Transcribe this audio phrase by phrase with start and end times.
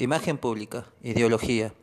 [0.00, 1.74] Imagen pública, ideología.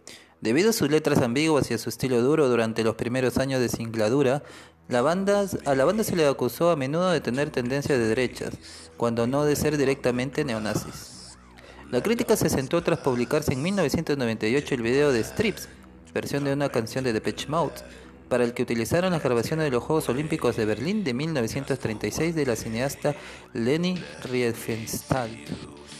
[0.42, 3.70] Debido a sus letras ambiguas y a su estilo duro durante los primeros años de
[3.70, 4.42] singladura,
[4.88, 8.56] la banda, a la banda se le acusó a menudo de tener tendencias de derechas,
[8.98, 11.38] cuando no de ser directamente neonazis.
[11.92, 15.70] La crítica se sentó tras publicarse en 1998 el video de Strips,
[16.12, 17.76] versión de una canción de Depeche Mode,
[18.30, 22.46] para el que utilizaron las grabaciones de los Juegos Olímpicos de Berlín de 1936 de
[22.48, 23.16] la cineasta
[23.54, 25.38] Leni Riefenstahl,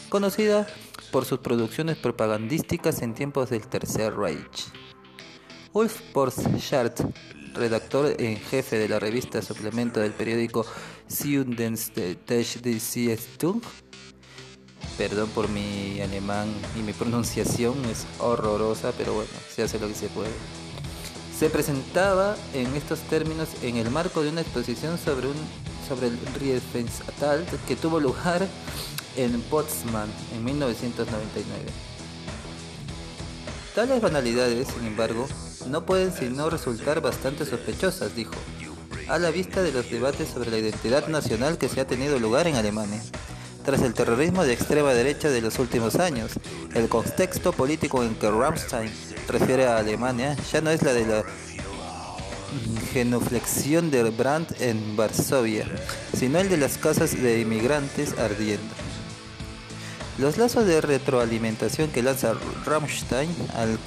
[0.08, 0.66] conocida
[1.10, 4.66] por sus producciones propagandísticas en tiempos del Tercer Reich.
[5.72, 7.00] Ulf Borchardt,
[7.54, 10.64] redactor en jefe de la revista suplemento del periódico
[11.08, 12.58] Süddeutsche
[14.98, 19.94] perdón por mi alemán y mi pronunciación es horrorosa, pero bueno, se hace lo que
[19.94, 20.32] se puede.
[21.38, 25.36] Se presentaba en estos términos en el marco de una exposición sobre un
[25.88, 28.46] sobre el Riefenstahl que tuvo lugar
[29.18, 31.64] en Potsdam en 1999.
[33.74, 35.26] Tales banalidades, sin embargo,
[35.66, 38.34] no pueden sino resultar bastante sospechosas, dijo,
[39.08, 42.46] a la vista de los debates sobre la identidad nacional que se ha tenido lugar
[42.46, 43.02] en Alemania.
[43.64, 46.32] Tras el terrorismo de extrema derecha de los últimos años,
[46.74, 48.90] el contexto político en que Rammstein
[49.28, 51.24] refiere a Alemania ya no es la de la
[52.92, 55.66] genuflexión de Brandt en Varsovia,
[56.16, 58.87] sino el de las casas de inmigrantes ardiendo.
[60.18, 62.34] Los lazos de retroalimentación que lanza
[62.66, 63.78] Rammstein al,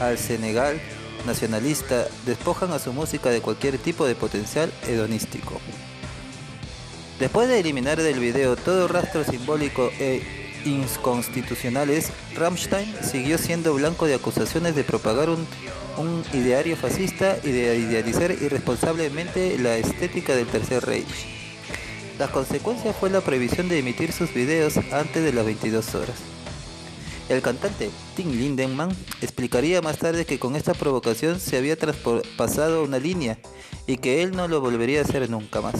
[0.00, 0.80] al Senegal
[1.26, 5.60] nacionalista despojan a su música de cualquier tipo de potencial hedonístico.
[7.20, 10.22] Después de eliminar del video todo rastro simbólico e
[10.64, 15.46] inconstitucionales, Rammstein siguió siendo blanco de acusaciones de propagar un,
[15.98, 21.35] un ideario fascista y de idealizar irresponsablemente la estética del Tercer Reich.
[22.18, 26.16] La consecuencia fue la prohibición de emitir sus videos antes de las 22 horas.
[27.28, 32.98] El cantante Tim Lindemann explicaría más tarde que con esta provocación se había traspasado una
[32.98, 33.36] línea
[33.86, 35.74] y que él no lo volvería a hacer nunca más.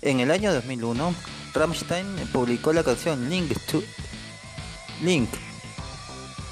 [0.00, 1.14] En el año 2001,
[1.52, 3.82] Rammstein publicó la canción Link, to,
[5.02, 5.28] Link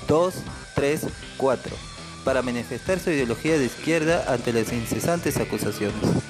[0.08, 0.34] 2,
[0.74, 1.06] 3,
[1.38, 1.76] 4
[2.22, 6.27] para manifestar su ideología de izquierda ante las incesantes acusaciones.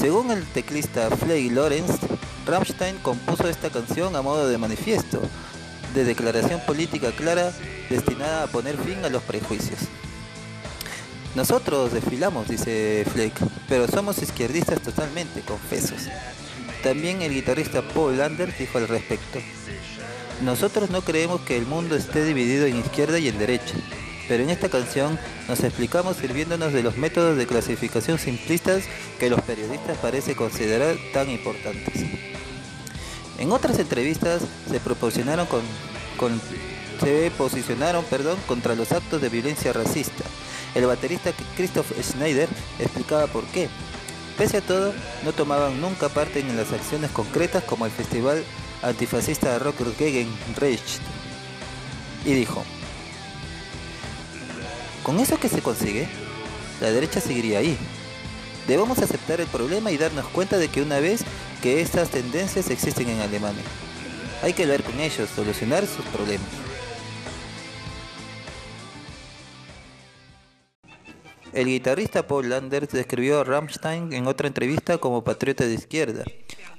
[0.00, 1.90] Según el teclista Flay Lorenz,
[2.46, 5.20] Rammstein compuso esta canción a modo de manifiesto,
[5.94, 7.52] de declaración política clara
[7.90, 9.80] destinada a poner fin a los prejuicios.
[11.34, 16.08] Nosotros desfilamos, dice Flake, pero somos izquierdistas totalmente, confesos.
[16.82, 19.38] También el guitarrista Paul Lander dijo al respecto.
[20.42, 23.74] Nosotros no creemos que el mundo esté dividido en izquierda y en derecha
[24.30, 25.18] pero en esta canción
[25.48, 28.84] nos explicamos sirviéndonos de los métodos de clasificación simplistas
[29.18, 32.04] que los periodistas parecen considerar tan importantes.
[33.40, 35.48] En otras entrevistas se posicionaron
[38.46, 40.22] contra los actos de violencia racista.
[40.76, 42.48] El baterista Christoph Schneider
[42.78, 43.68] explicaba por qué.
[44.38, 48.44] Pese a todo, no tomaban nunca parte en las acciones concretas como el festival
[48.82, 51.00] antifascista Rock Gegen Recht.
[52.24, 52.62] Y dijo,
[55.10, 56.06] con eso que se consigue,
[56.80, 57.76] la derecha seguiría ahí.
[58.68, 61.24] Debemos aceptar el problema y darnos cuenta de que una vez
[61.60, 63.64] que estas tendencias existen en Alemania,
[64.40, 66.46] hay que hablar con ellos, solucionar sus problemas.
[71.52, 76.22] El guitarrista Paul Landers describió a Rammstein en otra entrevista como patriota de izquierda.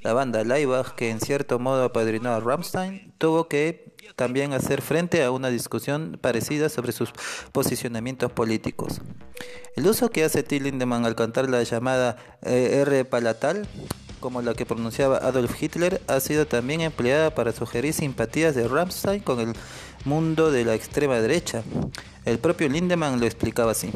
[0.02, 5.24] La banda Leibach, que en cierto modo apadrinó a Rammstein, tuvo que también hacer frente
[5.24, 7.12] a una discusión parecida sobre sus
[7.52, 9.00] posicionamientos políticos.
[9.76, 13.68] El uso que hace Till Lindemann al cantar la llamada eh, R palatal,
[14.20, 19.22] como la que pronunciaba Adolf Hitler, ha sido también empleada para sugerir simpatías de Rammstein
[19.22, 19.54] con el
[20.06, 21.64] mundo de la extrema derecha.
[22.26, 23.92] El propio Lindemann lo explicaba así.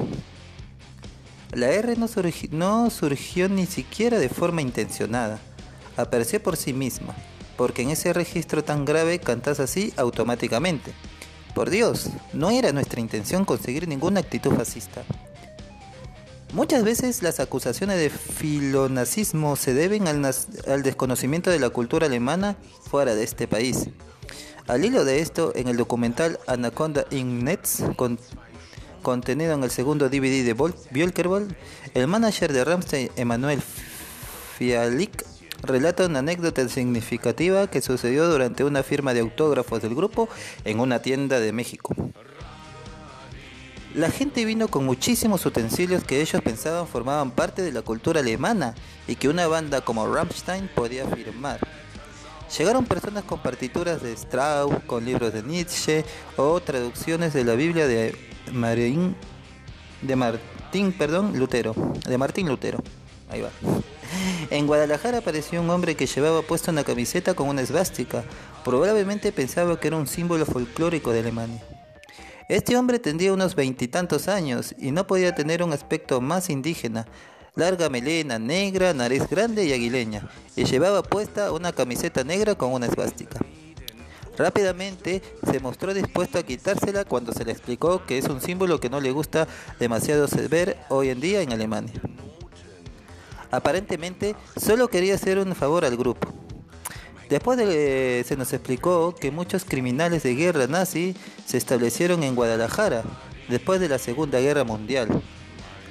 [1.51, 1.95] La R
[2.51, 5.39] no surgió ni siquiera de forma intencionada,
[5.97, 7.15] apareció por sí misma
[7.55, 10.93] porque en ese registro tan grave cantas así automáticamente.
[11.53, 15.03] Por Dios, no era nuestra intención conseguir ninguna actitud fascista.
[16.53, 22.55] Muchas veces las acusaciones de filonazismo se deben al, desconocimiento de la cultura alemana
[22.89, 23.89] fuera de este país.
[24.67, 27.83] Al hilo de esto, en el documental Anaconda in Nets,
[29.01, 30.53] contenido en el segundo DVD de
[30.91, 31.55] Björkerball,
[31.93, 33.61] el manager de Ramstein, Emanuel
[34.57, 35.24] Fialik,
[35.65, 40.29] relata una anécdota significativa que sucedió durante una firma de autógrafos del grupo
[40.63, 41.93] en una tienda de México.
[43.95, 48.75] La gente vino con muchísimos utensilios que ellos pensaban formaban parte de la cultura alemana
[49.07, 51.59] y que una banda como Rammstein podía firmar.
[52.57, 56.03] Llegaron personas con partituras de Strauss, con libros de Nietzsche
[56.35, 58.15] o traducciones de la Biblia de
[58.51, 59.15] Marín,
[60.01, 61.73] de Martín, perdón, Lutero,
[62.05, 62.83] de Martín Lutero.
[63.29, 63.49] Ahí va.
[64.49, 68.23] En Guadalajara apareció un hombre que llevaba puesta una camiseta con una esvástica.
[68.63, 71.63] Probablemente pensaba que era un símbolo folclórico de Alemania.
[72.47, 77.07] Este hombre tendría unos veintitantos años y no podía tener un aspecto más indígena.
[77.55, 82.85] Larga melena negra, nariz grande y aguileña, y llevaba puesta una camiseta negra con una
[82.85, 83.39] esvástica.
[84.37, 88.89] Rápidamente se mostró dispuesto a quitársela cuando se le explicó que es un símbolo que
[88.89, 89.47] no le gusta
[89.79, 91.93] demasiado ver hoy en día en Alemania.
[93.55, 96.27] Aparentemente solo quería hacer un favor al grupo.
[97.29, 101.15] Después de, se nos explicó que muchos criminales de guerra nazi
[101.45, 103.03] se establecieron en Guadalajara
[103.47, 105.07] después de la Segunda Guerra Mundial.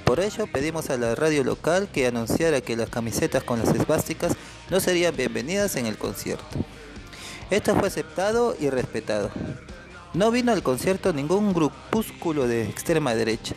[0.05, 4.33] Por ello pedimos a la radio local que anunciara que las camisetas con las esvásticas
[4.69, 6.45] no serían bienvenidas en el concierto.
[7.49, 9.31] Esto fue aceptado y respetado.
[10.13, 13.55] No vino al concierto ningún grupúsculo de extrema derecha.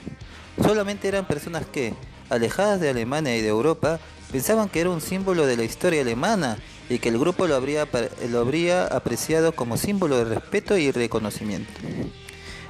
[0.63, 1.95] Solamente eran personas que,
[2.31, 6.59] alejadas de Alemania y de Europa, pensaban que era un símbolo de la historia alemana
[6.89, 7.89] y que el grupo lo habría,
[8.31, 11.73] lo habría apreciado como símbolo de respeto y reconocimiento.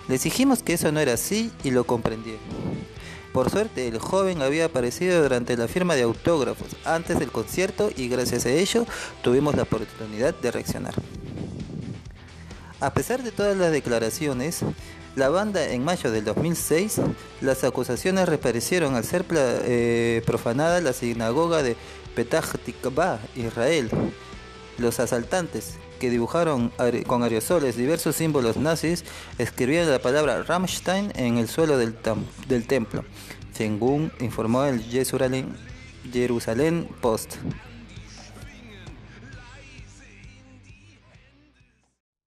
[0.08, 2.40] Les dijimos que eso no era así y lo comprendieron.
[3.32, 8.08] Por suerte, el joven había aparecido durante la firma de autógrafos antes del concierto y
[8.08, 8.86] gracias a ello
[9.22, 10.94] tuvimos la oportunidad de reaccionar.
[12.80, 14.60] A pesar de todas las declaraciones,
[15.16, 17.00] la banda en mayo del 2006,
[17.40, 21.76] las acusaciones reaparecieron al ser eh, profanada la sinagoga de
[22.14, 23.90] Petah Tikva, Israel.
[24.78, 26.72] Los asaltantes, que dibujaron
[27.06, 29.04] con aerosoles diversos símbolos nazis,
[29.38, 31.96] escribieron la palabra Rammstein en el suelo del,
[32.66, 33.04] templo,
[33.52, 34.82] según informó el
[36.12, 37.34] Jerusalem Post.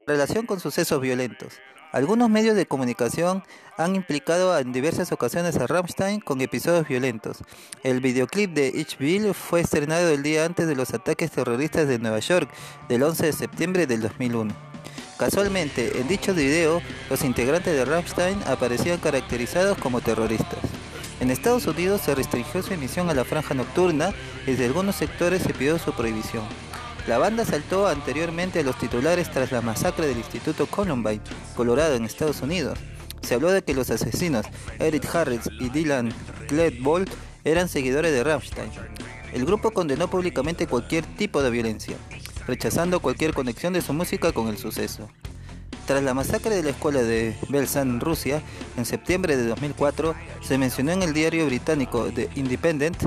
[0.07, 1.53] Relación con sucesos violentos.
[1.92, 3.44] Algunos medios de comunicación
[3.77, 7.38] han implicado en diversas ocasiones a Rammstein con episodios violentos.
[7.83, 12.18] El videoclip de Bill fue estrenado el día antes de los ataques terroristas de Nueva
[12.18, 12.50] York,
[12.89, 14.51] del 11 de septiembre del 2001.
[15.19, 20.59] Casualmente, en dicho video, los integrantes de Rammstein aparecían caracterizados como terroristas.
[21.19, 24.15] En Estados Unidos se restringió su emisión a la franja nocturna
[24.48, 26.70] y desde algunos sectores se pidió su prohibición.
[27.07, 31.21] La banda saltó anteriormente a los titulares tras la masacre del Instituto Columbine,
[31.56, 32.77] Colorado, en Estados Unidos.
[33.24, 34.45] Se habló de que los asesinos
[34.80, 36.13] Eric Harris y Dylan
[36.48, 37.09] Klebold
[37.44, 38.69] eran seguidores de Rammstein.
[39.33, 41.98] El grupo condenó públicamente cualquier tipo de violencia,
[42.45, 45.09] rechazando cualquier conexión de su música con el suceso.
[45.88, 48.44] Tras la masacre de la escuela de Belsan, Rusia,
[48.77, 52.98] en septiembre de 2004, se mencionó en el diario británico The Independent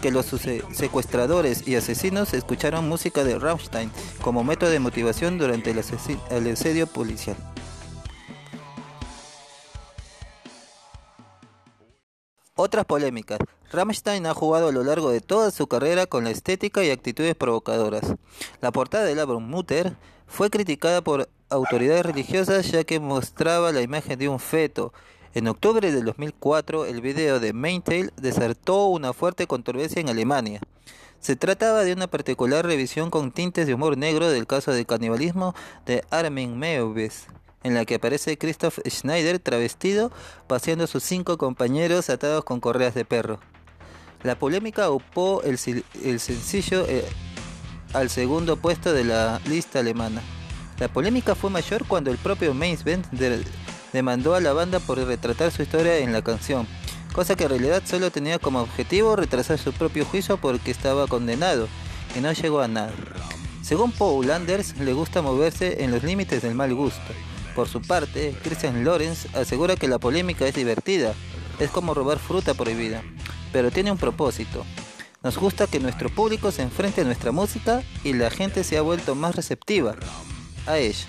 [0.00, 0.26] que los
[0.72, 3.90] secuestradores y asesinos escucharon música de Rammstein
[4.22, 5.80] como método de motivación durante el,
[6.30, 7.36] el asedio policial.
[12.60, 13.38] Otras polémicas.
[13.70, 17.36] Rammstein ha jugado a lo largo de toda su carrera con la estética y actitudes
[17.36, 18.14] provocadoras.
[18.60, 19.94] La portada del álbum Mutter
[20.26, 24.92] fue criticada por autoridades religiosas ya que mostraba la imagen de un feto
[25.34, 30.60] en octubre del 2004, el video de Maintail desartó una fuerte controversia en Alemania.
[31.20, 35.54] Se trataba de una particular revisión con tintes de humor negro del caso de canibalismo
[35.84, 37.26] de Armin Meubes,
[37.62, 40.10] en la que aparece Christoph Schneider travestido
[40.46, 43.38] paseando a sus cinco compañeros atados con correas de perro.
[44.22, 47.04] La polémica upó el, sencillo eh,
[47.92, 50.22] al segundo puesto de la lista alemana.
[50.78, 53.10] La polémica fue mayor cuando el propio Mainz-Band
[53.92, 56.66] demandó a la banda por retratar su historia en la canción,
[57.12, 61.68] cosa que en realidad solo tenía como objetivo retrasar su propio juicio porque estaba condenado
[62.16, 62.92] y no llegó a nada.
[63.62, 67.12] Según Paul Anders, le gusta moverse en los límites del mal gusto.
[67.54, 71.12] Por su parte, Christian Lorenz asegura que la polémica es divertida,
[71.58, 73.02] es como robar fruta prohibida,
[73.52, 74.64] pero tiene un propósito.
[75.22, 78.82] Nos gusta que nuestro público se enfrente a nuestra música y la gente se ha
[78.82, 79.96] vuelto más receptiva
[80.66, 81.04] a ella.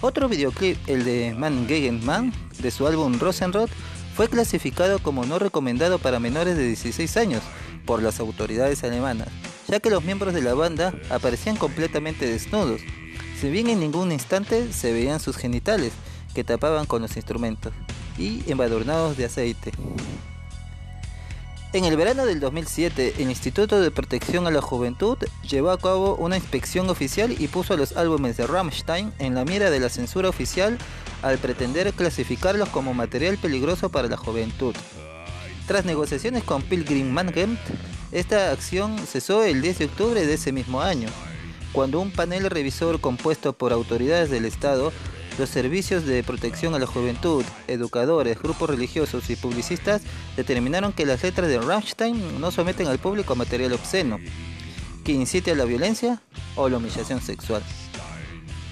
[0.00, 3.68] Otro videoclip, el de Man Gegen Man, de su álbum Rosenrod,
[4.14, 7.42] fue clasificado como no recomendado para menores de 16 años
[7.84, 9.26] por las autoridades alemanas,
[9.66, 12.80] ya que los miembros de la banda aparecían completamente desnudos,
[13.40, 15.92] si bien en ningún instante se veían sus genitales,
[16.32, 17.72] que tapaban con los instrumentos,
[18.16, 19.72] y embadurnados de aceite.
[21.74, 26.16] En el verano del 2007, el Instituto de Protección a la Juventud llevó a cabo
[26.16, 30.30] una inspección oficial y puso los álbumes de Rammstein en la mira de la censura
[30.30, 30.78] oficial
[31.20, 34.74] al pretender clasificarlos como material peligroso para la juventud.
[35.66, 37.60] Tras negociaciones con Pilgrim Management,
[38.12, 41.08] esta acción cesó el 10 de octubre de ese mismo año.
[41.74, 44.90] cuando un panel revisor compuesto por autoridades del Estado,
[45.38, 50.02] los servicios de protección a la juventud, educadores, grupos religiosos y publicistas
[50.36, 54.18] determinaron que las letras de Rammstein no someten al público a material obsceno,
[55.04, 56.20] que incite a la violencia
[56.56, 57.62] o la humillación sexual.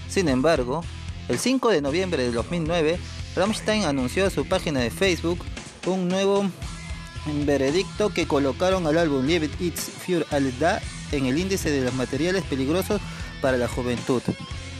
[0.08, 0.82] Sin embargo,
[1.28, 2.98] el 5 de noviembre de 2009,
[3.36, 5.38] Rammstein anunció a su página de Facebook
[5.86, 6.50] un nuevo
[7.44, 10.80] veredicto que colocaron al álbum Live It's Für Alle Da
[11.12, 13.00] en el índice de los materiales peligrosos
[13.40, 14.22] para la juventud,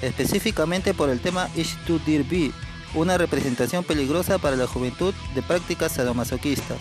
[0.03, 2.53] específicamente por el tema Ich to Dir Be,
[2.95, 6.79] una representación peligrosa para la juventud de prácticas sadomasoquistas,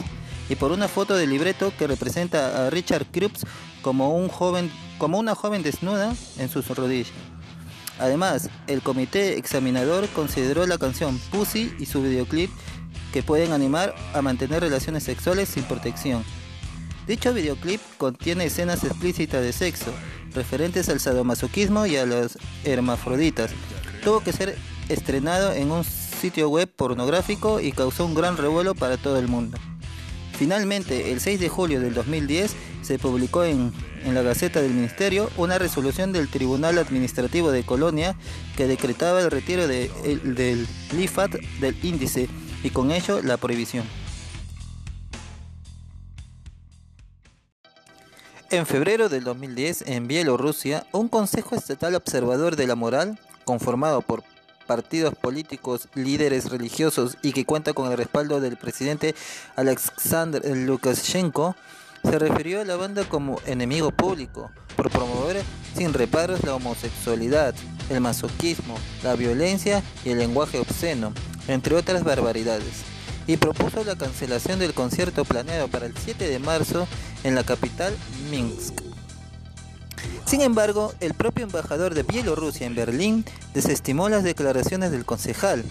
[0.50, 3.46] y por una foto de libreto que representa a Richard Krupps
[3.82, 7.12] como, un joven, como una joven desnuda en sus rodillas.
[8.00, 12.52] Además, el comité examinador consideró la canción Pussy y su videoclip
[13.14, 16.24] que pueden animar a mantener relaciones sexuales sin protección.
[17.08, 19.94] Dicho videoclip contiene escenas explícitas de sexo,
[20.36, 23.51] referentes al sadomasoquismo y a los hermafroditas.
[24.04, 24.58] Tuvo que ser
[24.89, 29.58] estrenado en un sitio web pornográfico y causó un gran revuelo para todo el mundo.
[30.38, 33.72] Finalmente, el 6 de julio del 2010 se publicó en,
[34.06, 38.15] la Gaceta del Ministerio una resolución del Tribunal Administrativo de Colonia
[38.56, 42.30] que decretaba el retiro del LIFAT del índice
[42.63, 43.86] y con ello la prohibición.
[48.56, 54.24] En febrero del 2010, en Bielorrusia, un Consejo Estatal Observador de la Moral, conformado por
[54.66, 59.14] partidos políticos, líderes religiosos y que cuenta con el respaldo del presidente
[59.58, 61.58] Alexander Lukashenko,
[62.06, 65.44] se refirió a la banda como enemigo público por promover
[65.76, 67.54] sin reparos la homosexualidad,
[67.90, 71.12] el masoquismo, la violencia y el lenguaje obsceno,
[71.50, 72.86] entre otras barbaridades,
[73.27, 76.88] y propuso la cancelación del concierto planeado para el 7 de marzo
[77.24, 77.96] en la capital
[78.29, 78.82] Minsk.
[80.25, 85.63] Sin embargo, el propio embajador de Bielorrusia en Berlín desestimó las declaraciones del concejal,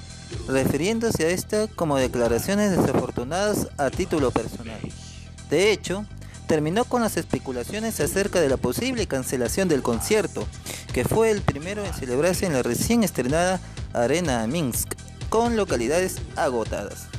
[0.49, 4.81] refiriéndose a esta como declaraciones desafortunadas a título personal.
[5.51, 6.07] De hecho,
[6.47, 10.47] terminó con las especulaciones acerca de la posible cancelación del concierto,
[10.93, 13.61] que fue el primero en celebrarse en la recién estrenada
[13.93, 14.95] Arena Minsk,
[15.31, 17.14] con localidades agotadas.